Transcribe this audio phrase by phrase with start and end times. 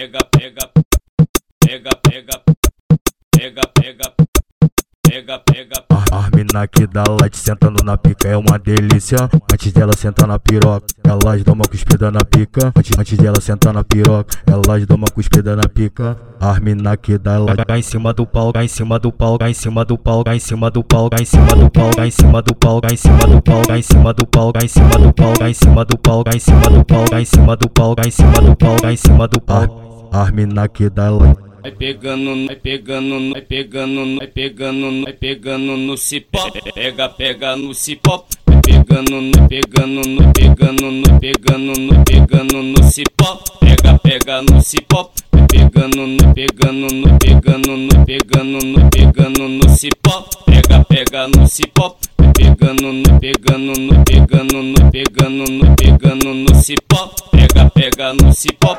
[0.00, 0.70] pega, pega,
[1.60, 2.42] pega, pega,
[3.30, 3.78] pega, pega,
[5.02, 5.84] pega, pega.
[6.12, 9.28] As mina que dá light sentando na pica é uma delícia.
[9.52, 12.72] Antes dela sentar na piroca, elas dão uma cuspida na pica.
[12.74, 16.16] Antes, antes dela sentar na piroca, elas dão uma cuspida na pica.
[16.40, 19.38] As mina que dá light Cá em cima do pau, cá em cima do pau,
[19.38, 21.90] cá em cima do pau, cá em cima do pau, cá em cima do pau,
[21.90, 24.52] cá em cima do pau, cá em cima do pau, cá em cima do pau,
[24.52, 27.04] cá em cima do pau, cá em cima do pau, cá em cima do pau,
[27.04, 29.79] cá em cima do pau, cá em cima do pau, cá em cima do pau.
[30.12, 31.08] As mina que dá
[31.62, 36.50] Vai pegando, vai pegando, vai pegando, vai pegando, vai pegando no cipó.
[36.74, 38.24] Pega, pega no cipó.
[38.44, 43.40] Vai pegando, vai pegando, vai pegando, vai pegando, vai pegando no cipó.
[43.60, 45.12] Pega, pega no cipó.
[45.30, 50.28] Vai pegando, vai pegando, vai pegando, vai pegando, vai pegando no cipó.
[50.46, 51.96] Pega, pega no cipó.
[52.36, 57.14] Pegando, vai pegando, vai pegando, vai pegando, vai pegando no cipó.
[57.30, 58.76] Pega, pega no cipó.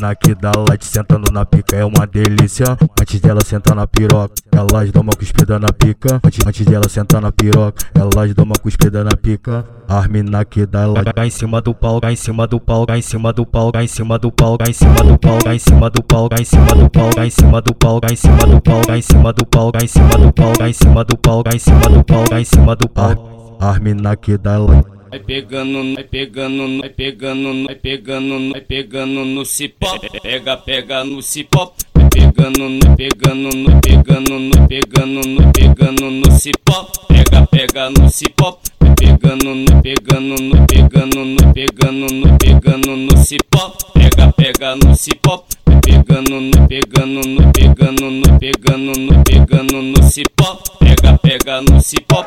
[0.00, 2.64] Mina que dá light sentando na pica é uma delícia.
[3.00, 6.20] Antes dela sentar na piroca, elas dão uma cuspida na pica.
[6.24, 9.64] Antes, antes dela sentar na piroca, elas dão uma cuspida na pica.
[9.88, 12.86] As mina que dá light Cá em cima do pau, cá em cima do pau,
[12.86, 15.38] cá em cima do pau, cá em cima do pau, cá em cima do pau,
[15.40, 18.00] cá em cima do pau, cá em cima do pau, cá em cima do pau,
[18.00, 20.52] cá em cima do pau, cá em cima do pau, cá em cima do pau,
[20.52, 23.58] cá em cima do pau, cá em cima do pau, cá em cima do pau.
[23.60, 29.24] As mina que dá light Vai pegando, vai pegando, vai pegando, vai pegando, vai pegando
[29.24, 29.98] no cipó.
[30.22, 31.72] Pega, pega no cipó.
[31.94, 36.90] Vai pegando, vai pegando, vai pegando, vai pegando, vai pegando no cipó.
[37.08, 38.58] Pega, pega no cipó.
[38.80, 43.76] Vai pegando, vai pegando, vai pegando, vai pegando, vai pegando no cipó.
[43.94, 45.44] Pega, pega no cipó.
[45.84, 50.62] Pegando, vai pegando, vai pegando, vai pegando, vai pegando no cipó.
[50.78, 52.26] Pega, pega no cipó.